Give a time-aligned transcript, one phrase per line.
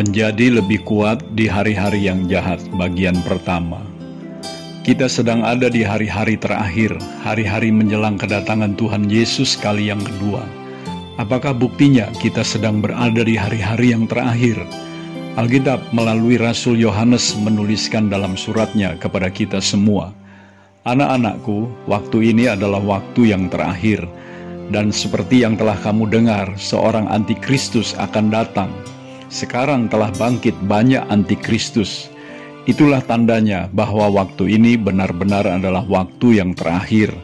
[0.00, 3.84] Menjadi lebih kuat di hari-hari yang jahat, bagian pertama.
[4.80, 10.40] Kita sedang ada di hari-hari terakhir, hari-hari menjelang kedatangan Tuhan Yesus kali yang kedua.
[11.20, 14.56] Apakah buktinya kita sedang berada di hari-hari yang terakhir?
[15.36, 20.16] Alkitab melalui Rasul Yohanes menuliskan dalam suratnya kepada kita semua,
[20.88, 24.08] Anak-anakku, waktu ini adalah waktu yang terakhir,
[24.72, 28.72] dan seperti yang telah kamu dengar, seorang antikristus akan datang.
[29.30, 32.10] Sekarang telah bangkit banyak antikristus.
[32.68, 37.14] Itulah tandanya bahwa waktu ini benar-benar adalah waktu yang terakhir.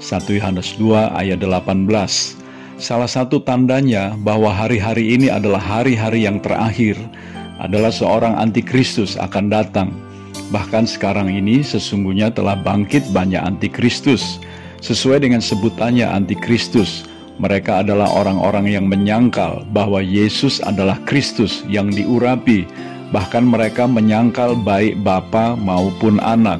[0.00, 1.88] 1 Yohanes 2 ayat 18
[2.76, 7.00] Salah satu tandanya bahwa hari-hari ini adalah hari-hari yang terakhir
[7.56, 9.88] adalah seorang antikristus akan datang
[10.54, 14.38] Bahkan sekarang ini sesungguhnya telah bangkit banyak antikristus.
[14.78, 17.05] Sesuai dengan sebutannya antikristus,
[17.36, 22.64] mereka adalah orang-orang yang menyangkal bahwa Yesus adalah Kristus yang diurapi.
[23.12, 26.58] Bahkan mereka menyangkal baik Bapa maupun anak.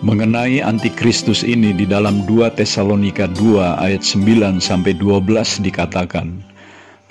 [0.00, 6.40] Mengenai antikristus ini di dalam 2 Tesalonika 2 ayat 9 sampai 12 dikatakan,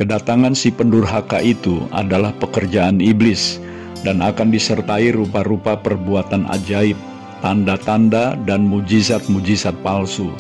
[0.02, 3.62] kedatangan si pendurhaka itu adalah pekerjaan iblis
[4.02, 6.98] dan akan disertai rupa-rupa perbuatan ajaib,
[7.46, 10.34] tanda-tanda, dan mujizat-mujizat palsu,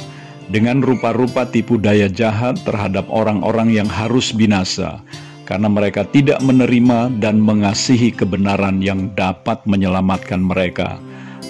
[0.49, 5.01] dengan rupa-rupa tipu daya jahat terhadap orang-orang yang harus binasa,
[5.45, 10.97] karena mereka tidak menerima dan mengasihi kebenaran yang dapat menyelamatkan mereka.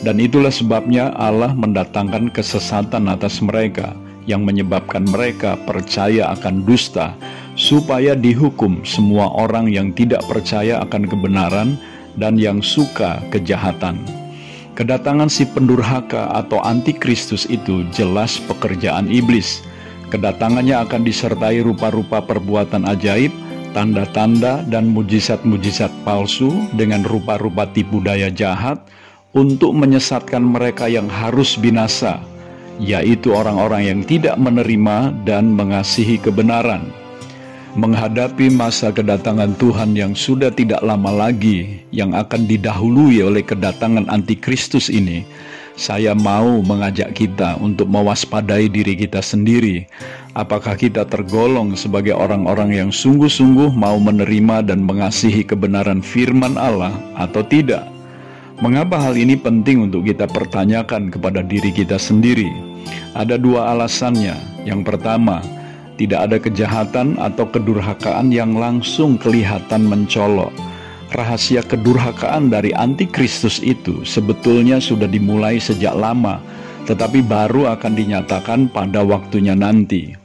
[0.03, 3.95] Dan itulah sebabnya Allah mendatangkan kesesatan atas mereka,
[4.27, 7.15] yang menyebabkan mereka percaya akan dusta,
[7.59, 11.75] supaya dihukum semua orang yang tidak percaya akan kebenaran
[12.15, 14.18] dan yang suka kejahatan.
[14.79, 19.59] Kedatangan si pendurhaka atau antikristus itu jelas pekerjaan iblis.
[20.07, 23.27] Kedatangannya akan disertai rupa-rupa perbuatan ajaib,
[23.75, 26.47] tanda-tanda dan mujizat-mujizat palsu
[26.79, 28.79] dengan rupa-rupa tipu daya jahat
[29.35, 32.23] untuk menyesatkan mereka yang harus binasa,
[32.79, 36.87] yaitu orang-orang yang tidak menerima dan mengasihi kebenaran
[37.79, 44.91] menghadapi masa kedatangan Tuhan yang sudah tidak lama lagi, yang akan didahului oleh kedatangan antikristus
[44.91, 45.23] ini,
[45.79, 49.87] saya mau mengajak kita untuk mewaspadai diri kita sendiri.
[50.35, 57.39] Apakah kita tergolong sebagai orang-orang yang sungguh-sungguh mau menerima dan mengasihi kebenaran firman Allah atau
[57.47, 57.87] tidak?
[58.59, 62.51] Mengapa hal ini penting untuk kita pertanyakan kepada diri kita sendiri?
[63.15, 64.35] Ada dua alasannya.
[64.67, 65.39] Yang pertama,
[65.99, 70.55] tidak ada kejahatan atau kedurhakaan yang langsung kelihatan mencolok.
[71.11, 76.39] Rahasia kedurhakaan dari antikristus itu sebetulnya sudah dimulai sejak lama,
[76.87, 80.15] tetapi baru akan dinyatakan pada waktunya nanti.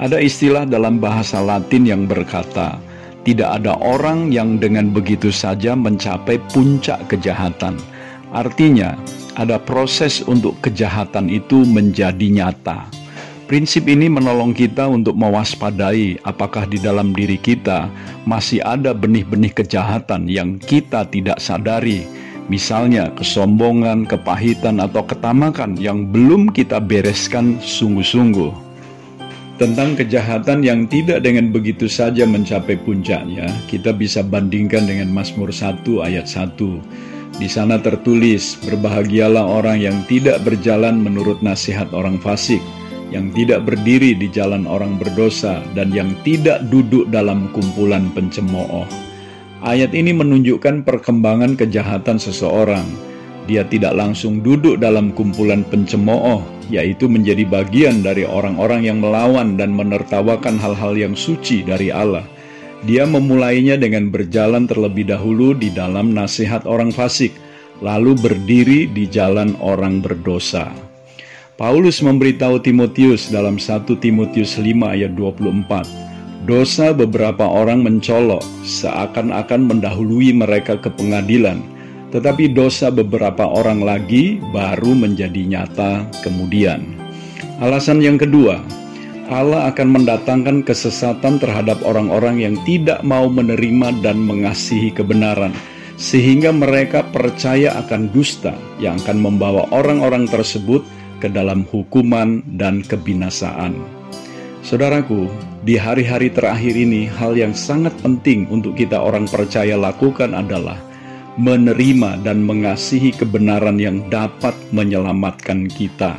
[0.00, 2.80] Ada istilah dalam bahasa Latin yang berkata,
[3.20, 7.76] "Tidak ada orang yang dengan begitu saja mencapai puncak kejahatan."
[8.32, 8.96] Artinya,
[9.36, 12.99] ada proses untuk kejahatan itu menjadi nyata.
[13.50, 17.90] Prinsip ini menolong kita untuk mewaspadai apakah di dalam diri kita
[18.22, 22.06] masih ada benih-benih kejahatan yang kita tidak sadari.
[22.46, 28.54] Misalnya kesombongan, kepahitan, atau ketamakan yang belum kita bereskan sungguh-sungguh.
[29.58, 36.06] Tentang kejahatan yang tidak dengan begitu saja mencapai puncaknya, kita bisa bandingkan dengan Mazmur 1
[36.06, 36.54] ayat 1.
[37.42, 42.62] Di sana tertulis, berbahagialah orang yang tidak berjalan menurut nasihat orang fasik,
[43.10, 48.86] yang tidak berdiri di jalan orang berdosa, dan yang tidak duduk dalam kumpulan pencemooh.
[49.60, 52.86] Ayat ini menunjukkan perkembangan kejahatan seseorang.
[53.44, 56.40] Dia tidak langsung duduk dalam kumpulan pencemooh,
[56.72, 62.24] yaitu menjadi bagian dari orang-orang yang melawan dan menertawakan hal-hal yang suci dari Allah.
[62.88, 67.36] Dia memulainya dengan berjalan terlebih dahulu di dalam nasihat orang fasik,
[67.84, 70.89] lalu berdiri di jalan orang berdosa.
[71.60, 80.32] Paulus memberitahu Timotius dalam 1 Timotius 5 ayat 24, dosa beberapa orang mencolok seakan-akan mendahului
[80.32, 81.60] mereka ke pengadilan,
[82.16, 86.96] tetapi dosa beberapa orang lagi baru menjadi nyata kemudian.
[87.60, 88.64] Alasan yang kedua,
[89.28, 95.52] Allah akan mendatangkan kesesatan terhadap orang-orang yang tidak mau menerima dan mengasihi kebenaran,
[96.00, 100.80] sehingga mereka percaya akan dusta yang akan membawa orang-orang tersebut
[101.20, 103.76] ke dalam hukuman dan kebinasaan.
[104.64, 105.28] Saudaraku,
[105.64, 110.80] di hari-hari terakhir ini, hal yang sangat penting untuk kita orang percaya lakukan adalah
[111.36, 116.16] menerima dan mengasihi kebenaran yang dapat menyelamatkan kita.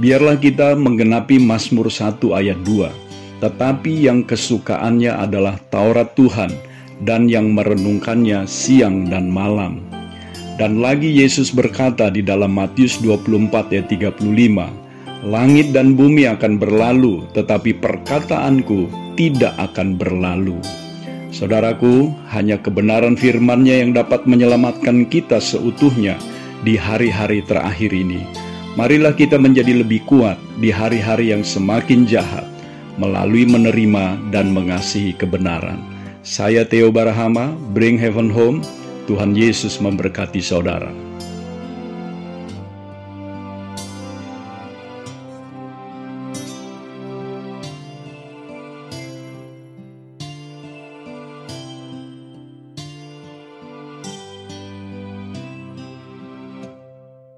[0.00, 2.88] Biarlah kita menggenapi Mazmur 1 ayat 2,
[3.44, 6.52] tetapi yang kesukaannya adalah Taurat Tuhan,
[7.04, 9.91] dan yang merenungkannya siang dan malam.
[10.62, 14.22] Dan lagi Yesus berkata di dalam Matius 24 ayat 35,
[15.26, 18.86] Langit dan bumi akan berlalu, tetapi perkataanku
[19.18, 20.62] tidak akan berlalu.
[21.34, 26.14] Saudaraku, hanya kebenaran firman-Nya yang dapat menyelamatkan kita seutuhnya
[26.62, 28.22] di hari-hari terakhir ini.
[28.78, 32.46] Marilah kita menjadi lebih kuat di hari-hari yang semakin jahat
[33.02, 35.82] melalui menerima dan mengasihi kebenaran.
[36.22, 38.62] Saya Theo Barahama, Bring Heaven Home.
[39.02, 40.86] Tuhan Yesus memberkati saudara.